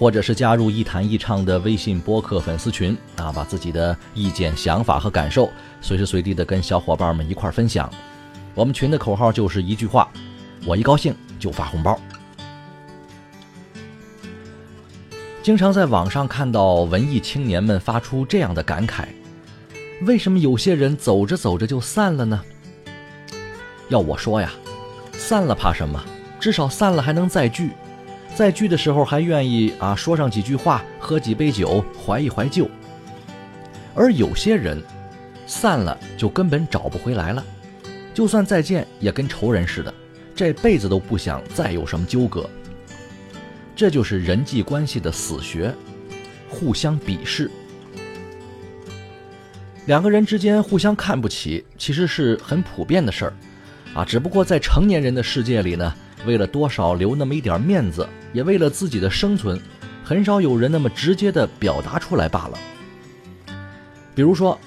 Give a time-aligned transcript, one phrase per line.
[0.00, 5.50] 或者是加入“一谈一唱”的微信播客粉丝群啊，把自己的意见、想法和感受
[5.82, 7.92] 随时随地的跟小伙伴们一块分享。
[8.54, 10.10] 我们群的口号就是一句话：
[10.64, 12.00] 我一高兴就发红包。
[15.42, 19.04] 经常在网上看到文艺青年们发出这样的感慨：
[20.06, 22.42] 为什么有些人走着走着就散了呢？
[23.90, 24.50] 要我说呀，
[25.12, 26.02] 散了怕什么？
[26.40, 27.72] 至少散了还能再聚，
[28.40, 32.66] 在聚的时候还愿意啊说上几句话，喝几杯酒，怀一怀旧。
[33.94, 34.82] 而有些人，
[35.46, 37.44] 散了就根本找不回来了，
[38.14, 39.92] 就算再见也跟仇人似的，
[40.34, 42.48] 这辈子都不想再有什么纠葛。
[43.76, 45.70] 这就是人际关系的死穴，
[46.48, 47.50] 互相鄙视。
[49.84, 53.34] 两个人之间互相看不起，其实是很普遍的事儿。
[53.92, 55.94] 啊，只不过在成年人的世界里呢，
[56.26, 59.60] 为了多少留那么一点面子，也为了自己的生存，
[60.04, 62.58] 很少有人那么直接的表达出来罢了。
[64.14, 64.58] 比如说，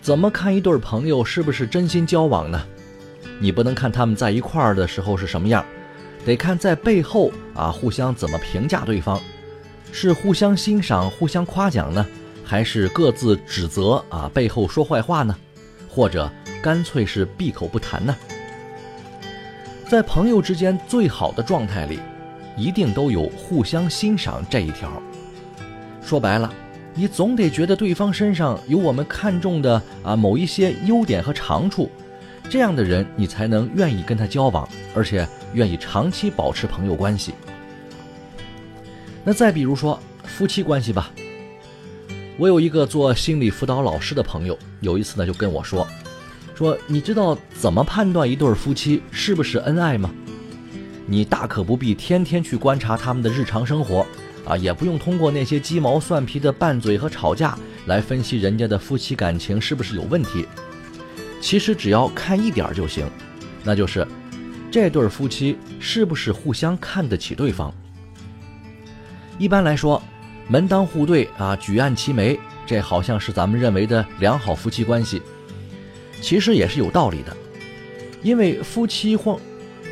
[0.00, 2.62] 怎么看一对朋友是不是真心交往呢？
[3.40, 5.64] 你不能看他们在一块儿的时候是什么样，
[6.24, 9.20] 得看在背后啊互相怎么评价对方，
[9.90, 12.06] 是互相欣赏、互相夸奖呢，
[12.44, 15.36] 还是各自指责啊背后说坏话呢？
[15.88, 16.30] 或者
[16.62, 18.14] 干脆是闭口不谈呢？
[19.88, 22.00] 在朋友之间最好的状态里，
[22.56, 24.90] 一定都有互相欣赏这一条。
[26.02, 26.52] 说白了，
[26.94, 31.90] 你总得觉得对方身上有我们看重的啊某一些优点和长处，
[32.48, 37.34] 这样的人你才能愿意跟他交往，而且愿意长期保持朋友关系。
[39.22, 41.10] 那再比如说夫妻关系吧，
[42.38, 45.86] 我有一个做心理辅导老师的朋友，有一次呢就跟我说。
[46.54, 50.10] 说你知道怎么判断一对夫妻是不是恩爱吗？
[51.06, 54.06] 你大可不必天天去观察他们的日常生活，
[54.46, 60.46] 啊，也不用通过那些鸡毛蒜皮的拌嘴和吵架来分析人家的夫妻感情是不是有问题。
[61.40, 63.06] 其实只要看一点就行，
[63.62, 64.06] 那就是
[64.70, 67.70] 这对夫妻是不是互相看得起对方。
[69.38, 70.00] 一般来说，
[70.48, 75.20] 门当户对啊，举案齐眉，这好像是咱们认为的良好夫妻关系。
[76.24, 77.36] 其实也是有道理的，
[78.22, 79.38] 因为夫妻或，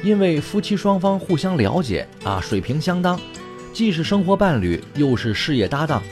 [0.03, 3.21] 因为夫妻双方互相了解啊，水平相当，
[3.75, 6.03] 既是生活伴侣，又是事业搭档，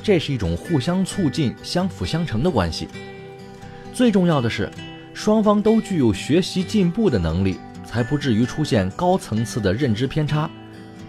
[0.00, 2.86] 这是一种互相促进、相辅相成的关系。
[3.92, 4.70] 最重要的是，
[5.12, 10.48] 双方都具有学习进步的能力，才不至于出现高层次的认知偏差，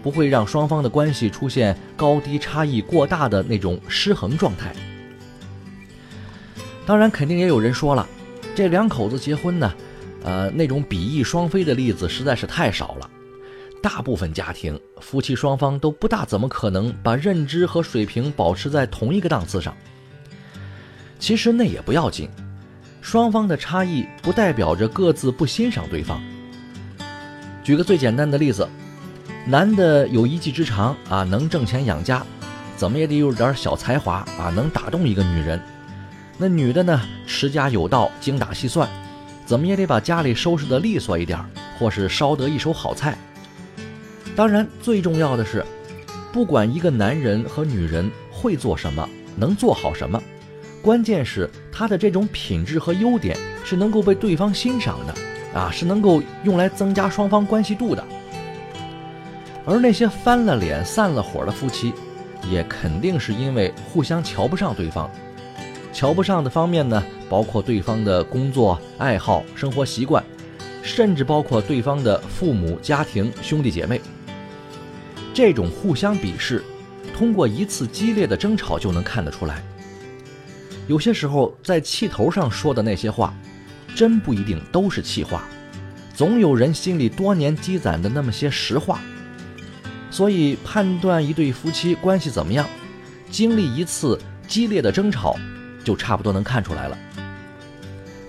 [0.02, 4.74] 不会让双方的关系出现高低差异过大的那种失衡状态。
[6.84, 8.04] 当然，肯定也有人说了。
[8.56, 9.70] 这两口子结婚呢，
[10.24, 13.10] 呃，那种比翼双飞的例子实在是太少了。
[13.82, 19.76] 大部分家庭夫妻双方都不大怎么可能把认知和水平保持在同一个档次上。
[21.18, 22.30] 其实那也不要紧，
[23.02, 26.18] 双方的差异不代表着各自不欣赏对方。
[27.62, 28.66] 举个最简单的例子，
[29.44, 32.24] 男的有一技之长啊，能挣钱养家，
[32.74, 35.60] 怎么也得有点小才华啊，能打动一个女人。
[36.38, 38.86] 那女的呢，持家有道，精打细算，
[39.46, 41.42] 怎么也得把家里收拾得利索一点，
[41.78, 43.16] 或是烧得一手好菜。
[44.34, 45.64] 当然，最重要的是，
[46.34, 50.22] 不管一个男人和女人会做什么，能做好什么，
[50.82, 53.34] 关键是他的这种品质和优点
[53.64, 58.04] 是能够被对方欣赏的，啊，是能够用来增加双方关系度的。
[59.64, 61.94] 而那些翻了脸、散了伙的夫妻，
[62.50, 65.10] 也肯定是因为互相瞧不上对方。
[65.96, 70.22] 瞧不上的方面呢，包括对方的工作、爱好、生活习惯，
[70.82, 73.98] 甚至包括对方的父母、家庭、兄弟姐妹。
[75.32, 76.62] 这种互相鄙视，
[77.16, 79.64] 通过一次激烈的争吵就能看得出来。
[80.86, 83.34] 有些时候在气头上说的那些话，
[83.94, 85.44] 真不一定都是气话，
[86.14, 89.00] 总有人心里多年积攒的那么些实话。
[90.10, 92.68] 所以判断一对夫妻关系怎么样，
[93.30, 95.34] 经历一次激烈的争吵，
[95.86, 96.98] 就差不多能看出来了。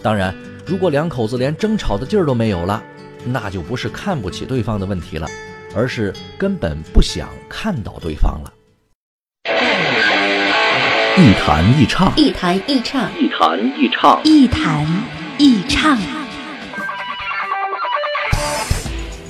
[0.03, 0.33] 当然，
[0.63, 2.83] 如果两口子连争吵的劲儿都没有了，
[3.25, 5.27] 那就不是看不起对方的问题了，
[5.75, 8.53] 而是根本不想看到对方了。
[11.17, 14.85] 一弹一唱，一弹一唱，一弹一唱，一弹
[15.39, 15.97] 一唱。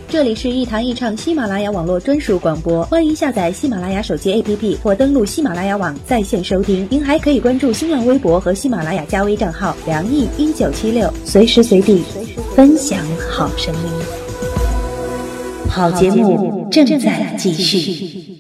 [0.10, 6.88] 这里是一谈一唱喜马拉雅网络专属广播，欢迎下载喜马拉雅手机 APP 或登录喜马拉雅网在线收听。
[6.90, 12.02] 您还可以关注新浪微博和喜马拉雅加微账号“梁毅一九七六”，随时随地
[12.56, 13.82] 分享好声音。
[15.70, 18.38] 好节目正在继续。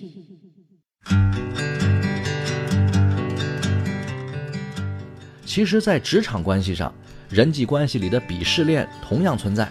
[5.46, 6.94] 其实，在职场关系上，
[7.30, 9.69] 人际关系里的鄙视链同样存在。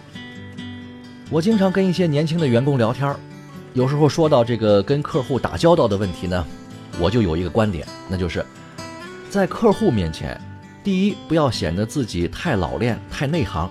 [1.28, 3.14] 我经常跟一些年轻的员工聊天
[3.74, 6.46] 有时候说到这个跟客户打交道的问题呢，
[7.00, 8.44] 我就有一个观点，那就是
[9.28, 10.40] 在客户面前，
[10.84, 13.68] 第一不要显得自己太老练、太内行，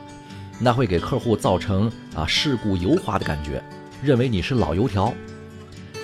[0.59, 3.63] 那会给客户造成啊世故油滑的感觉，
[4.03, 5.13] 认为你是老油条，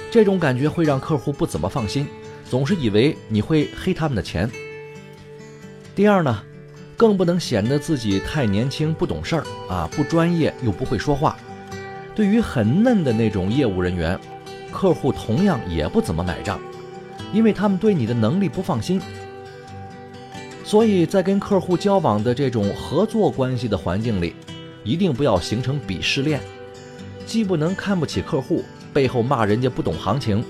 [0.10, 2.08] 这种感觉会让客户不怎么放心，
[2.50, 4.50] 总是以为你会黑他们的钱。
[5.94, 6.42] 第二呢，
[7.02, 11.36] 更不能显得自己太年轻不懂事儿啊，不专业又不会说话。
[12.14, 14.20] 对于很嫩的那种业务人员，
[14.72, 16.60] 客户同样也不怎么买账，
[17.34, 19.02] 因为他们对你的能力不放心。
[20.64, 24.36] 所以在跟客户交往的这种合作关系的环境里，
[24.84, 26.40] 一定不要形成鄙视链，
[27.26, 28.64] 既不能看不起客户，
[28.94, 30.46] 背后骂人家不懂行情，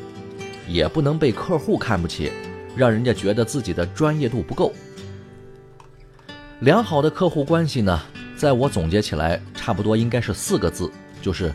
[0.67, 2.29] 也不能被客户看不起，
[2.75, 4.73] 让人家觉得自己的专业度不够。
[6.61, 7.99] 良好的客户关系呢，
[8.37, 11.51] 在我总结起来，差不多应该是四个字，就是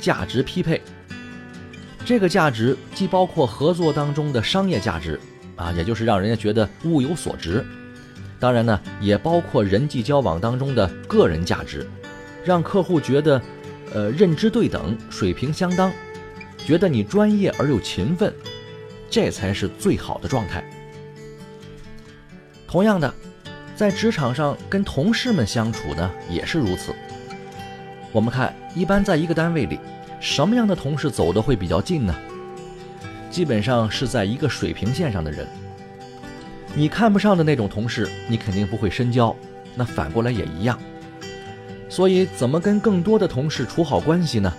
[0.00, 0.82] 价值匹配。
[2.04, 5.20] 这个价值既包括合作当中的商业价值，
[5.54, 7.64] 啊，也就是让人家觉得物有所值；
[8.40, 11.88] 当然呢，也包括人际交往当中的个人价值，
[12.44, 13.40] 让客户觉得，
[13.94, 15.92] 呃，认知对等，水平相当，
[16.58, 18.34] 觉得你专业而又勤奋，
[19.08, 20.68] 这才是最好的状态。
[22.66, 23.14] 同样的。
[23.80, 26.94] 在职场上跟同事们相处呢，也是如此。
[28.12, 29.80] 我们看，一般在一个单位里，
[30.20, 32.14] 什么样的同事走的会比较近呢？
[33.30, 35.48] 基本上是在一个水平线上的人。
[36.74, 39.34] 你看不上的那种同事，你肯定不会深交。
[39.74, 40.78] 那反过来也一样。
[41.88, 44.52] 所以，怎么跟更多的同事处好关系呢？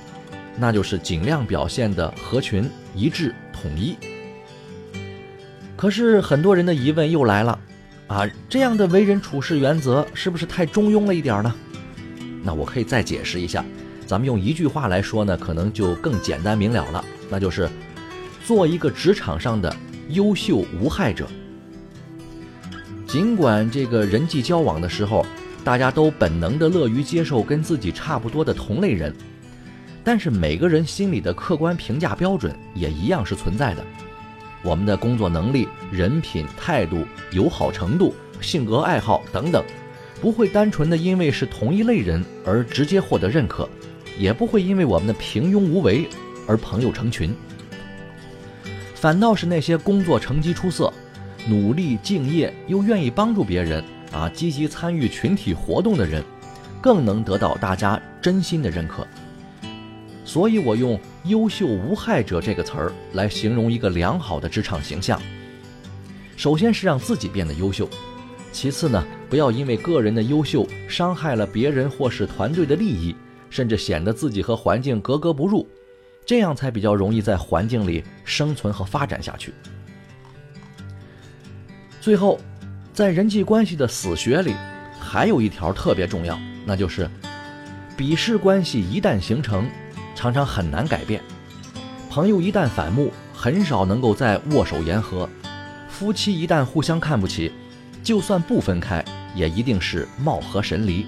[0.57, 3.95] 那就是尽量表现的合群、一致、统一。
[5.77, 7.59] 可是很多人的疑问又来了。
[8.11, 11.55] 啊，这样的为人处事原则是不是太中庸了一点呢？
[12.43, 13.63] 那我可以再解释一下，
[14.05, 17.69] 咱们用一句话来说呢，可能就更简单明了了，那就是
[18.43, 19.73] 做一个职场上的
[20.09, 21.25] 优秀无害者。
[23.07, 25.25] 尽管这个人际交往的时候，
[25.63, 29.15] 大家都本能的乐于接受跟自己差不多的同类人，
[30.03, 33.85] 但是每个人心里的客观评价标准也一样是存在的。
[34.63, 39.63] 我们的工作能力、人品、态度、友好程度、性格爱好等等，
[40.21, 43.67] 不会单纯的因为是同一类人而直接获得认可，
[44.17, 46.07] 也不会因为我们的平庸无为
[46.47, 47.33] 而朋友成群。
[48.93, 50.93] 反倒是那些工作成绩出色、
[51.47, 56.24] 努力敬业又愿意帮助别人啊、积极参与群体活动的人，
[56.79, 59.07] 更能得到大家真心的认可。
[60.24, 65.21] 所以我用“优秀无害者”这个词儿来形容一个良好的职场形象。
[66.35, 67.87] 首先是让自己变得优秀，
[68.51, 73.15] 其次呢，不要因为个人的优秀伤害了别人或是团队的利益，
[73.49, 75.67] 甚至显得自己和环境格格不入，
[76.25, 79.53] 这样才比较容易在环境里生存和发展下去。
[81.99, 82.39] 最后，
[82.91, 84.55] 在人际关系的死穴里，
[84.99, 87.07] 还有一条特别重要，那就是
[87.95, 89.69] 鄙视关系一旦形成。
[90.15, 91.22] 常常很难改变，
[92.10, 95.27] 朋友一旦反目，很少能够再握手言和；
[95.89, 97.51] 夫妻一旦互相看不起，
[98.03, 99.03] 就算不分开，
[99.36, 101.06] 也一定是貌合神离；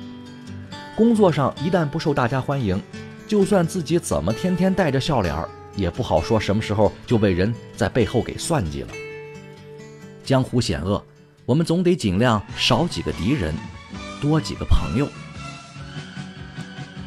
[0.96, 2.82] 工作上一旦不受大家欢迎，
[3.28, 8.90] 就算自己怎么天天带着笑脸儿，也不好说什么时候就被人在背后给算计了。
[10.24, 11.04] 江湖险恶，
[11.46, 13.54] 我们总得尽量少几个敌人，
[14.22, 15.08] 多几个朋友。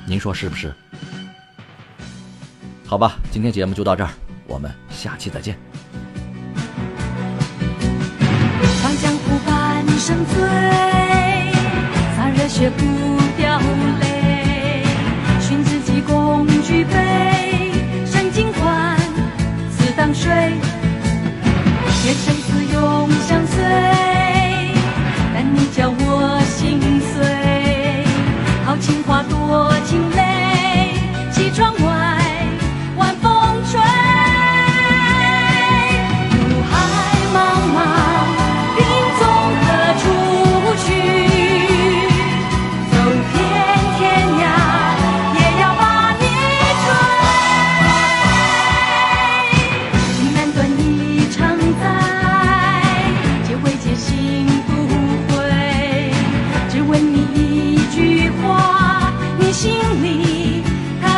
[0.06, 0.72] 您说是不是？
[2.86, 4.10] 好吧，今天节目就到这儿，
[4.46, 5.58] 我们下期再见。
[8.82, 9.76] 长江湖畔。
[9.98, 10.38] 生醉，
[12.16, 12.84] 洒热血不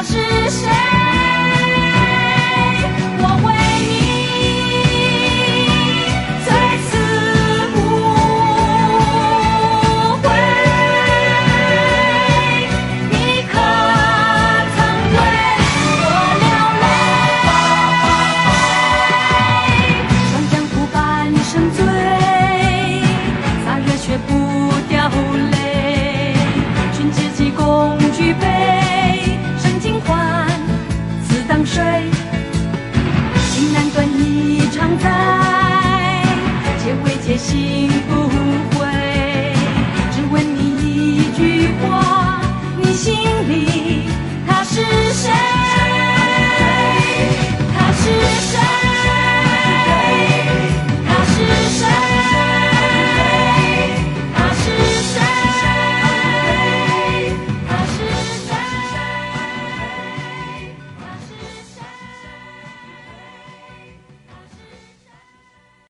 [0.08, 1.07] 是谁？
[44.58, 45.30] 他是谁？
[47.78, 48.47] 他是